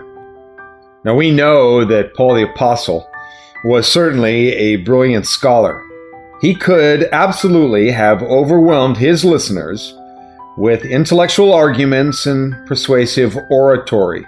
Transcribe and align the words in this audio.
Now 1.03 1.13
we 1.13 1.29
know 1.29 1.83
that 1.83 2.15
Paul 2.15 2.35
the 2.35 2.49
Apostle 2.49 3.05
was 3.65 3.85
certainly 3.85 4.53
a 4.53 4.77
brilliant 4.77 5.27
scholar. 5.27 5.83
He 6.41 6.55
could 6.55 7.09
absolutely 7.11 7.91
have 7.91 8.23
overwhelmed 8.23 8.97
his 8.97 9.25
listeners 9.25 9.93
with 10.57 10.85
intellectual 10.85 11.53
arguments 11.53 12.25
and 12.25 12.55
persuasive 12.65 13.37
oratory. 13.49 14.25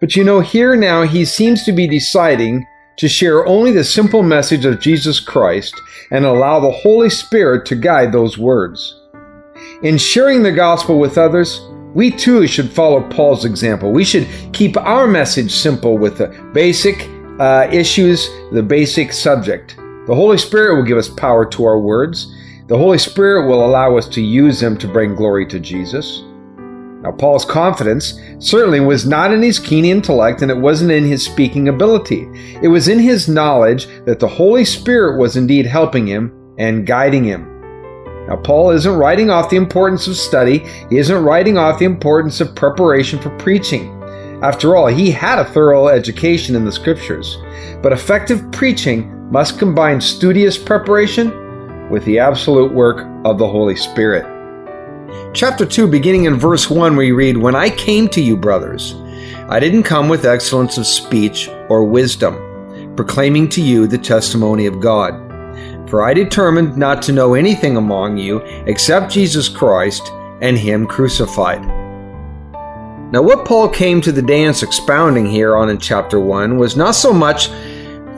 But 0.00 0.16
you 0.16 0.24
know, 0.24 0.40
here 0.40 0.76
now 0.76 1.02
he 1.02 1.24
seems 1.24 1.64
to 1.64 1.72
be 1.72 1.86
deciding 1.86 2.66
to 2.98 3.08
share 3.08 3.46
only 3.46 3.72
the 3.72 3.84
simple 3.84 4.22
message 4.22 4.64
of 4.64 4.80
Jesus 4.80 5.20
Christ 5.20 5.74
and 6.10 6.24
allow 6.24 6.60
the 6.60 6.70
Holy 6.70 7.10
Spirit 7.10 7.66
to 7.66 7.76
guide 7.76 8.12
those 8.12 8.38
words. 8.38 8.96
In 9.82 9.98
sharing 9.98 10.42
the 10.42 10.52
gospel 10.52 10.98
with 10.98 11.18
others, 11.18 11.60
we 11.94 12.10
too 12.10 12.46
should 12.46 12.70
follow 12.70 13.00
Paul's 13.08 13.44
example. 13.44 13.90
We 13.90 14.04
should 14.04 14.28
keep 14.52 14.76
our 14.76 15.06
message 15.06 15.52
simple 15.52 15.98
with 15.98 16.18
the 16.18 16.28
basic 16.52 17.08
uh, 17.40 17.68
issues, 17.72 18.28
the 18.52 18.62
basic 18.62 19.12
subject. 19.12 19.79
The 20.06 20.14
Holy 20.14 20.38
Spirit 20.38 20.76
will 20.76 20.84
give 20.84 20.96
us 20.96 21.08
power 21.08 21.44
to 21.50 21.64
our 21.64 21.78
words. 21.78 22.34
The 22.68 22.78
Holy 22.78 22.98
Spirit 22.98 23.46
will 23.46 23.66
allow 23.66 23.98
us 23.98 24.08
to 24.08 24.22
use 24.22 24.58
them 24.58 24.78
to 24.78 24.88
bring 24.88 25.14
glory 25.14 25.46
to 25.46 25.60
Jesus. 25.60 26.22
Now, 27.02 27.12
Paul's 27.12 27.44
confidence 27.44 28.18
certainly 28.38 28.80
was 28.80 29.06
not 29.06 29.32
in 29.32 29.42
his 29.42 29.58
keen 29.58 29.84
intellect 29.84 30.40
and 30.40 30.50
it 30.50 30.56
wasn't 30.56 30.90
in 30.90 31.04
his 31.04 31.24
speaking 31.24 31.68
ability. 31.68 32.28
It 32.62 32.68
was 32.68 32.88
in 32.88 32.98
his 32.98 33.28
knowledge 33.28 33.86
that 34.04 34.20
the 34.20 34.28
Holy 34.28 34.64
Spirit 34.64 35.18
was 35.18 35.36
indeed 35.36 35.66
helping 35.66 36.06
him 36.06 36.32
and 36.58 36.86
guiding 36.86 37.24
him. 37.24 37.46
Now, 38.26 38.36
Paul 38.36 38.70
isn't 38.70 38.96
writing 38.96 39.28
off 39.28 39.50
the 39.50 39.56
importance 39.56 40.06
of 40.06 40.16
study, 40.16 40.66
he 40.88 40.96
isn't 40.96 41.24
writing 41.24 41.58
off 41.58 41.78
the 41.78 41.84
importance 41.84 42.40
of 42.40 42.54
preparation 42.54 43.18
for 43.18 43.30
preaching. 43.38 43.90
After 44.42 44.76
all, 44.76 44.86
he 44.86 45.10
had 45.10 45.38
a 45.38 45.44
thorough 45.44 45.88
education 45.88 46.56
in 46.56 46.64
the 46.64 46.72
scriptures. 46.72 47.36
But 47.82 47.92
effective 47.92 48.50
preaching 48.52 49.19
must 49.30 49.60
combine 49.60 50.00
studious 50.00 50.58
preparation 50.58 51.88
with 51.88 52.04
the 52.04 52.18
absolute 52.18 52.72
work 52.72 53.06
of 53.24 53.38
the 53.38 53.46
Holy 53.46 53.76
Spirit. 53.76 54.26
Chapter 55.32 55.64
2, 55.64 55.86
beginning 55.86 56.24
in 56.24 56.34
verse 56.34 56.68
1, 56.68 56.96
we 56.96 57.12
read, 57.12 57.36
When 57.36 57.54
I 57.54 57.70
came 57.70 58.08
to 58.08 58.20
you, 58.20 58.36
brothers, 58.36 58.94
I 59.48 59.60
didn't 59.60 59.84
come 59.84 60.08
with 60.08 60.26
excellence 60.26 60.78
of 60.78 60.86
speech 60.86 61.48
or 61.68 61.84
wisdom, 61.84 62.94
proclaiming 62.96 63.48
to 63.50 63.62
you 63.62 63.86
the 63.86 63.98
testimony 63.98 64.66
of 64.66 64.80
God. 64.80 65.14
For 65.88 66.02
I 66.02 66.12
determined 66.12 66.76
not 66.76 67.00
to 67.02 67.12
know 67.12 67.34
anything 67.34 67.76
among 67.76 68.16
you 68.16 68.38
except 68.66 69.12
Jesus 69.12 69.48
Christ 69.48 70.10
and 70.40 70.58
Him 70.58 70.86
crucified. 70.86 71.62
Now, 73.12 73.22
what 73.22 73.44
Paul 73.44 73.68
came 73.68 74.00
to 74.02 74.12
the 74.12 74.22
dance 74.22 74.62
expounding 74.62 75.26
here 75.26 75.56
on 75.56 75.68
in 75.68 75.78
chapter 75.78 76.20
1 76.20 76.56
was 76.56 76.76
not 76.76 76.92
so 76.92 77.12
much 77.12 77.48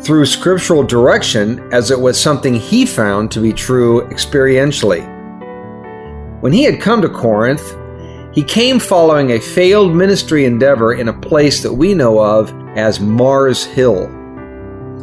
through 0.02 0.26
scriptural 0.26 0.82
direction 0.82 1.60
as 1.72 1.90
it 1.90 2.00
was 2.00 2.20
something 2.20 2.54
he 2.54 2.84
found 2.84 3.30
to 3.30 3.40
be 3.40 3.52
true 3.52 4.02
experientially. 4.08 5.08
When 6.40 6.52
he 6.52 6.64
had 6.64 6.80
come 6.80 7.00
to 7.02 7.08
Corinth, 7.08 7.76
he 8.34 8.42
came 8.42 8.80
following 8.80 9.30
a 9.30 9.40
failed 9.40 9.94
ministry 9.94 10.44
endeavor 10.44 10.94
in 10.94 11.08
a 11.08 11.12
place 11.12 11.62
that 11.62 11.72
we 11.72 11.94
know 11.94 12.18
of 12.18 12.52
as 12.76 12.98
Mars 12.98 13.64
Hill. 13.64 14.10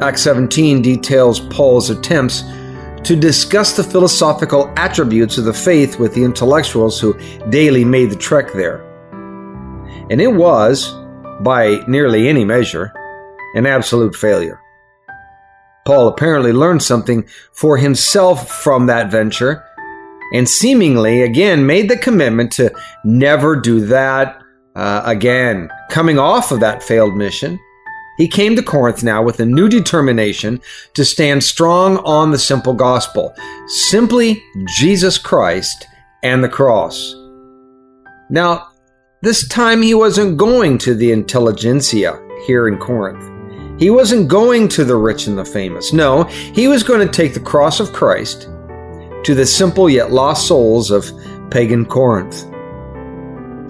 Acts 0.01 0.21
17 0.23 0.81
details 0.81 1.39
Paul's 1.39 1.89
attempts 1.89 2.43
to 3.03 3.15
discuss 3.15 3.77
the 3.77 3.83
philosophical 3.83 4.73
attributes 4.75 5.37
of 5.37 5.45
the 5.45 5.53
faith 5.53 5.99
with 5.99 6.13
the 6.13 6.23
intellectuals 6.23 6.99
who 6.99 7.17
daily 7.49 7.85
made 7.85 8.09
the 8.09 8.15
trek 8.15 8.51
there. 8.53 8.85
And 10.09 10.19
it 10.19 10.33
was, 10.33 10.93
by 11.41 11.81
nearly 11.87 12.27
any 12.27 12.43
measure, 12.43 12.91
an 13.55 13.65
absolute 13.65 14.15
failure. 14.15 14.58
Paul 15.89 16.07
apparently 16.07 16.53
learned 16.53 16.83
something 16.83 17.27
for 17.51 17.75
himself 17.75 18.47
from 18.47 18.85
that 18.85 19.09
venture 19.09 19.65
and 20.35 20.47
seemingly 20.47 21.23
again 21.23 21.65
made 21.65 21.89
the 21.89 21.97
commitment 21.97 22.51
to 22.51 22.71
never 23.03 23.55
do 23.55 23.83
that 23.87 24.39
uh, 24.75 25.01
again. 25.03 25.67
Coming 25.89 26.19
off 26.19 26.51
of 26.51 26.59
that 26.59 26.83
failed 26.83 27.17
mission, 27.17 27.59
he 28.19 28.27
came 28.27 28.55
to 28.55 28.61
Corinth 28.61 29.01
now 29.01 29.23
with 29.23 29.39
a 29.39 29.47
new 29.47 29.67
determination 29.67 30.61
to 30.93 31.03
stand 31.03 31.43
strong 31.43 31.97
on 32.05 32.29
the 32.29 32.37
simple 32.37 32.75
gospel 32.75 33.33
simply 33.65 34.43
Jesus 34.77 35.17
Christ 35.17 35.87
and 36.21 36.43
the 36.43 36.49
cross. 36.49 37.15
Now, 38.29 38.67
this 39.23 39.47
time 39.47 39.81
he 39.81 39.95
wasn't 39.95 40.37
going 40.37 40.77
to 40.77 40.93
the 40.93 41.11
intelligentsia 41.11 42.21
here 42.45 42.67
in 42.67 42.77
Corinth. 42.77 43.38
He 43.79 43.89
wasn't 43.89 44.27
going 44.27 44.67
to 44.69 44.83
the 44.83 44.97
rich 44.97 45.27
and 45.27 45.37
the 45.37 45.45
famous. 45.45 45.93
No, 45.93 46.23
he 46.23 46.67
was 46.67 46.83
going 46.83 47.05
to 47.05 47.11
take 47.11 47.33
the 47.33 47.39
cross 47.39 47.79
of 47.79 47.93
Christ 47.93 48.49
to 49.23 49.33
the 49.33 49.45
simple 49.45 49.89
yet 49.89 50.11
lost 50.11 50.47
souls 50.47 50.91
of 50.91 51.09
pagan 51.49 51.85
Corinth. 51.85 52.45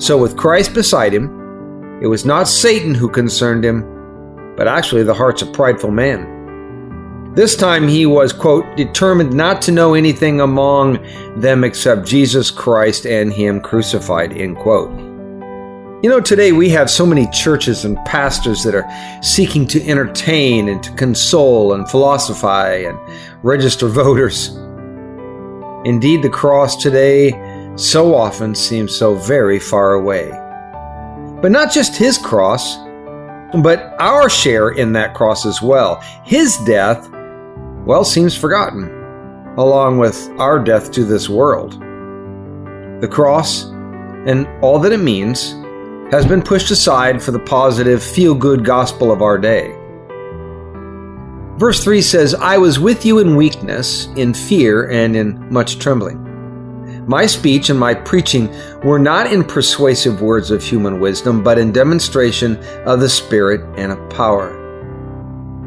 So, 0.02 0.18
with 0.18 0.36
Christ 0.36 0.74
beside 0.74 1.14
him, 1.14 2.00
it 2.02 2.08
was 2.08 2.25
not 2.25 2.47
Satan 2.47 2.96
who 2.96 3.09
concerned 3.09 3.64
him, 3.64 4.56
but 4.58 4.68
actually 4.68 5.03
the 5.03 5.14
hearts 5.14 5.42
of 5.42 5.53
prideful 5.53 5.92
man. 5.92 7.34
This 7.36 7.56
time 7.56 7.88
he 7.88 8.08
was, 8.08 8.34
quote, 8.34 8.66
determined 8.76 9.34
not 9.34 9.62
to 9.64 9.72
know 9.72 9.94
anything 9.94 10.41
among 10.41 11.06
them 11.40 11.64
except 11.64 12.08
Jesus 12.08 12.50
Christ 12.50 13.06
and 13.06 13.31
Him 13.31 13.62
crucified, 13.62 14.34
end 14.34 14.58
quote. 14.58 15.09
You 16.02 16.10
know, 16.10 16.22
today 16.22 16.54
we 16.54 16.70
have 16.70 16.90
so 16.90 17.06
many 17.06 17.28
churches 17.28 17.84
and 17.84 17.98
pastors 18.06 18.64
that 18.64 18.74
are 18.74 18.90
seeking 19.22 19.68
to 19.68 19.86
entertain 19.86 20.70
and 20.70 20.82
to 20.82 20.94
console 20.94 21.74
and 21.74 21.90
philosophize 21.90 22.86
and 22.86 22.98
register 23.44 23.88
voters. 23.90 24.56
Indeed, 25.84 26.22
the 26.22 26.30
cross 26.30 26.78
today 26.78 27.32
so 27.76 28.16
often 28.16 28.56
seems 28.56 28.98
so 28.98 29.16
very 29.16 29.59
far 29.59 29.96
away. 29.96 30.30
But 31.42 31.52
not 31.52 31.74
just 31.74 31.98
his 31.98 32.18
cross, 32.18 32.78
but 33.62 33.94
our 34.00 34.30
share 34.30 34.70
in 34.70 34.94
that 34.94 35.16
cross 35.16 35.46
as 35.46 35.62
well. 35.62 35.96
His 36.24 36.56
death, 36.59 37.09
well, 37.86 38.06
seems 38.06 38.38
forgotten, 38.38 38.86
along 39.58 39.98
with 39.98 40.30
our 40.38 40.59
death 40.59 40.94
to 40.94 41.04
this 41.04 41.28
world. 41.28 41.74
The 43.02 43.09
cross 43.12 43.66
and 44.26 44.48
all 44.62 44.80
that 44.80 44.94
it 44.94 45.02
means 45.02 45.56
has 46.12 46.25
been 46.25 46.42
pushed 46.42 46.72
aside 46.72 47.22
for 47.22 47.31
the 47.31 47.40
positive, 47.40 48.03
feel 48.03 48.34
good 48.34 48.66
gospel 48.66 49.12
of 49.12 49.22
our 49.22 49.38
day. 49.38 49.75
Verse 51.58 51.84
3 51.84 52.02
says, 52.02 52.34
I 52.34 52.58
was 52.58 52.80
with 52.80 53.06
you 53.06 53.20
in 53.20 53.36
weakness, 53.36 54.08
in 54.16 54.34
fear, 54.34 54.90
and 54.90 55.16
in 55.16 55.53
much 55.53 55.78
trembling. 55.78 56.25
My 57.06 57.25
speech 57.25 57.70
and 57.70 57.80
my 57.80 57.94
preaching 57.94 58.50
were 58.84 58.97
not 58.97 59.31
in 59.31 59.44
persuasive 59.44 60.22
words 60.22 60.52
of 60.52 60.64
human 60.64 61.00
wisdom, 61.00 61.44
but 61.44 61.59
in 61.59 61.72
demonstration 61.72 62.58
of 62.86 63.02
the 63.02 63.09
Spirit 63.09 63.62
and 63.78 63.91
of 63.91 64.09
power. 64.09 64.56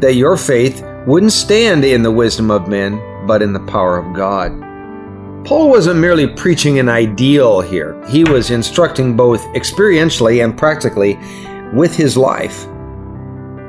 That 0.01 0.15
your 0.15 0.37
faith 0.37 0.85
wouldn't 1.07 1.33
stand 1.33 1.85
in 1.85 2.03
the 2.03 2.11
wisdom 2.11 2.51
of 2.51 2.69
men, 2.69 3.01
but 3.27 3.43
in 3.43 3.53
the 3.53 3.67
power 3.67 3.99
of 3.99 4.15
God. 4.15 4.72
Paul 5.45 5.71
wasn't 5.71 5.99
merely 5.99 6.29
preaching 6.29 6.79
an 6.79 6.89
ideal 6.89 7.61
here, 7.61 8.01
he 8.07 8.23
was 8.23 8.51
instructing 8.53 9.17
both 9.17 9.45
experientially 9.55 10.45
and 10.45 10.57
practically 10.57 11.19
with 11.75 11.97
his 11.97 12.17
life. 12.17 12.67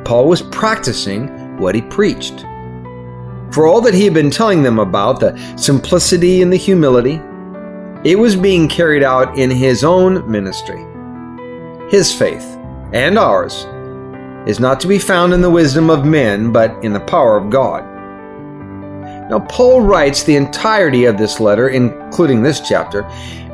Paul 0.05 0.27
was 0.27 0.43
practicing 0.43 1.57
what 1.57 1.73
he 1.73 1.81
preached. 1.81 2.41
For 3.51 3.65
all 3.65 3.81
that 3.81 3.93
he 3.93 4.03
had 4.03 4.13
been 4.13 4.29
telling 4.29 4.61
them 4.61 4.77
about, 4.77 5.19
the 5.19 5.35
simplicity 5.57 6.43
and 6.43 6.53
the 6.53 6.57
humility, 6.57 7.19
it 8.03 8.19
was 8.19 8.35
being 8.35 8.67
carried 8.67 9.03
out 9.03 9.37
in 9.37 9.49
his 9.49 9.83
own 9.83 10.29
ministry. 10.29 10.85
His 11.89 12.13
faith, 12.13 12.57
and 12.93 13.17
ours, 13.17 13.65
is 14.47 14.59
not 14.59 14.79
to 14.81 14.87
be 14.87 14.99
found 14.99 15.33
in 15.33 15.41
the 15.41 15.49
wisdom 15.49 15.89
of 15.89 16.05
men, 16.05 16.51
but 16.51 16.83
in 16.83 16.93
the 16.93 16.99
power 16.99 17.37
of 17.37 17.49
God. 17.49 17.92
Now, 19.33 19.39
Paul 19.39 19.81
writes 19.81 20.21
the 20.21 20.35
entirety 20.35 21.05
of 21.05 21.17
this 21.17 21.39
letter, 21.39 21.69
including 21.69 22.43
this 22.43 22.59
chapter, 22.59 23.01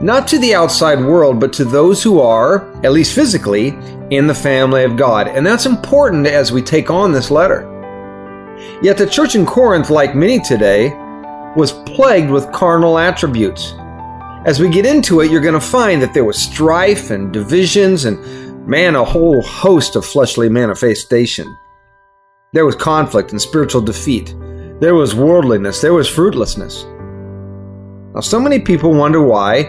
not 0.01 0.27
to 0.27 0.37
the 0.37 0.53
outside 0.53 0.99
world, 0.99 1.39
but 1.39 1.53
to 1.53 1.63
those 1.63 2.03
who 2.03 2.19
are, 2.19 2.69
at 2.83 2.91
least 2.91 3.15
physically, 3.15 3.69
in 4.09 4.27
the 4.27 4.35
family 4.35 4.83
of 4.83 4.97
God. 4.97 5.29
And 5.29 5.47
that's 5.47 5.65
important 5.65 6.27
as 6.27 6.51
we 6.51 6.61
take 6.61 6.89
on 6.89 7.13
this 7.13 7.31
letter. 7.31 7.61
Yet 8.83 8.97
the 8.97 9.07
church 9.07 9.35
in 9.35 9.45
Corinth, 9.45 9.89
like 9.89 10.15
many 10.15 10.41
today, 10.41 10.89
was 11.55 11.71
plagued 11.71 12.29
with 12.29 12.51
carnal 12.51 12.97
attributes. 12.97 13.71
As 14.45 14.59
we 14.59 14.67
get 14.67 14.85
into 14.85 15.21
it, 15.21 15.31
you're 15.31 15.39
going 15.39 15.53
to 15.53 15.61
find 15.61 16.01
that 16.01 16.13
there 16.13 16.25
was 16.25 16.37
strife 16.37 17.09
and 17.09 17.31
divisions 17.31 18.03
and, 18.03 18.67
man, 18.67 18.95
a 18.95 19.05
whole 19.05 19.41
host 19.43 19.95
of 19.95 20.05
fleshly 20.05 20.49
manifestation. 20.49 21.47
There 22.51 22.65
was 22.65 22.75
conflict 22.75 23.31
and 23.31 23.41
spiritual 23.41 23.79
defeat. 23.79 24.35
There 24.79 24.95
was 24.95 25.13
worldliness. 25.13 25.81
There 25.81 25.93
was 25.93 26.07
fruitlessness. 26.07 26.85
Now, 28.13 28.21
so 28.21 28.39
many 28.39 28.59
people 28.59 28.93
wonder 28.93 29.21
why, 29.21 29.63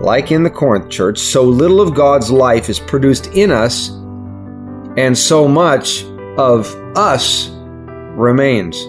like 0.00 0.30
in 0.30 0.42
the 0.42 0.50
Corinth 0.50 0.88
church, 0.88 1.18
so 1.18 1.42
little 1.42 1.80
of 1.80 1.94
God's 1.94 2.30
life 2.30 2.68
is 2.68 2.78
produced 2.78 3.26
in 3.34 3.50
us 3.50 3.90
and 4.96 5.16
so 5.16 5.48
much 5.48 6.04
of 6.36 6.74
us 6.96 7.50
remains. 8.16 8.86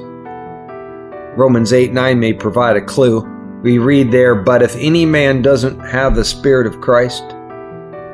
Romans 1.35 1.73
8 1.73 1.93
9 1.93 2.19
may 2.19 2.33
provide 2.33 2.75
a 2.75 2.81
clue. 2.81 3.21
We 3.63 3.77
read 3.77 4.11
there, 4.11 4.35
But 4.35 4.61
if 4.61 4.75
any 4.75 5.05
man 5.05 5.41
doesn't 5.41 5.79
have 5.79 6.15
the 6.15 6.25
Spirit 6.25 6.67
of 6.67 6.81
Christ, 6.81 7.23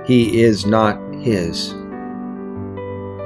he 0.06 0.42
is 0.42 0.66
not 0.66 0.98
his. 1.16 1.72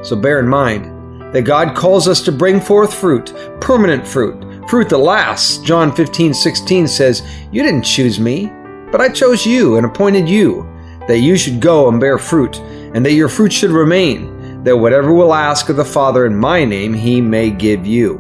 So 0.01 0.15
bear 0.15 0.39
in 0.39 0.47
mind 0.47 0.92
that 1.33 1.43
God 1.43 1.75
calls 1.75 2.07
us 2.07 2.21
to 2.21 2.31
bring 2.31 2.61
forth 2.61 2.93
fruit, 2.93 3.33
permanent 3.59 4.07
fruit, 4.07 4.69
fruit 4.69 4.89
that 4.89 4.97
lasts. 4.99 5.57
John 5.59 5.93
15 5.93 6.33
16 6.33 6.87
says, 6.87 7.23
You 7.51 7.63
didn't 7.63 7.83
choose 7.83 8.19
me, 8.19 8.51
but 8.91 9.01
I 9.01 9.09
chose 9.09 9.45
you 9.45 9.77
and 9.77 9.85
appointed 9.85 10.29
you, 10.29 10.69
that 11.07 11.19
you 11.19 11.35
should 11.35 11.59
go 11.59 11.89
and 11.89 11.99
bear 11.99 12.17
fruit, 12.17 12.59
and 12.59 13.05
that 13.05 13.13
your 13.13 13.29
fruit 13.29 13.51
should 13.51 13.71
remain, 13.71 14.63
that 14.63 14.77
whatever 14.77 15.13
we'll 15.13 15.33
ask 15.33 15.69
of 15.69 15.75
the 15.75 15.83
Father 15.83 16.25
in 16.25 16.35
my 16.35 16.63
name, 16.63 16.93
he 16.93 17.19
may 17.19 17.49
give 17.49 17.85
you. 17.85 18.17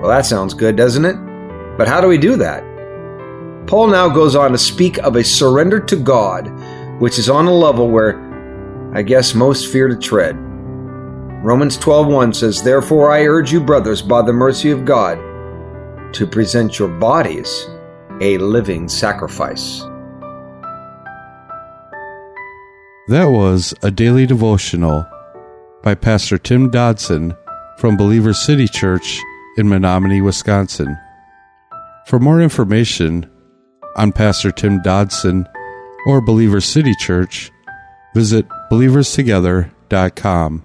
Well, 0.00 0.08
that 0.08 0.26
sounds 0.26 0.52
good, 0.52 0.76
doesn't 0.76 1.04
it? 1.04 1.16
But 1.78 1.88
how 1.88 2.00
do 2.00 2.08
we 2.08 2.18
do 2.18 2.36
that? 2.36 2.62
Paul 3.66 3.88
now 3.88 4.10
goes 4.10 4.36
on 4.36 4.52
to 4.52 4.58
speak 4.58 4.98
of 4.98 5.16
a 5.16 5.24
surrender 5.24 5.80
to 5.80 5.96
God, 5.96 6.46
which 7.00 7.18
is 7.18 7.30
on 7.30 7.46
a 7.46 7.54
level 7.54 7.88
where 7.88 8.22
I 8.94 9.02
guess 9.02 9.34
most 9.34 9.72
fear 9.72 9.88
to 9.88 9.96
tread. 9.96 10.36
Romans 11.44 11.76
12:1 11.76 12.32
says, 12.32 12.62
"Therefore 12.62 13.12
I 13.12 13.26
urge 13.26 13.52
you, 13.52 13.60
brothers, 13.60 14.00
by 14.00 14.22
the 14.22 14.32
mercy 14.32 14.70
of 14.70 14.86
God, 14.86 15.18
to 16.12 16.26
present 16.26 16.78
your 16.78 16.88
bodies 16.88 17.68
a 18.22 18.38
living 18.38 18.88
sacrifice." 18.88 19.84
That 23.08 23.26
was 23.26 23.74
a 23.82 23.90
daily 23.90 24.24
devotional 24.24 25.04
by 25.82 25.94
Pastor 25.94 26.38
Tim 26.38 26.70
Dodson 26.70 27.34
from 27.76 27.98
Believer 27.98 28.32
City 28.32 28.66
Church 28.66 29.20
in 29.58 29.68
Menomonie, 29.68 30.24
Wisconsin. 30.24 30.96
For 32.06 32.18
more 32.18 32.40
information 32.40 33.26
on 33.96 34.12
Pastor 34.12 34.50
Tim 34.50 34.80
Dodson 34.80 35.46
or 36.06 36.22
Believer 36.22 36.62
City 36.62 36.94
Church, 36.98 37.52
visit 38.14 38.46
believerstogether.com. 38.72 40.62